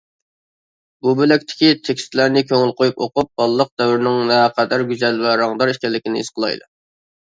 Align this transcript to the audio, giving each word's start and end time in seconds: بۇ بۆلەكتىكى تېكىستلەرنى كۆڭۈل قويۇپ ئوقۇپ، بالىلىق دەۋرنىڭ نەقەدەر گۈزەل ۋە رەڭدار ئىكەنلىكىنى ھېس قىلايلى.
بۇ 1.05 1.13
بۆلەكتىكى 1.19 1.69
تېكىستلەرنى 1.89 2.43
كۆڭۈل 2.53 2.75
قويۇپ 2.81 3.05
ئوقۇپ، 3.07 3.31
بالىلىق 3.37 3.73
دەۋرنىڭ 3.85 4.21
نەقەدەر 4.35 4.89
گۈزەل 4.93 5.25
ۋە 5.31 5.39
رەڭدار 5.47 5.79
ئىكەنلىكىنى 5.79 6.25
ھېس 6.29 6.39
قىلايلى. 6.39 6.73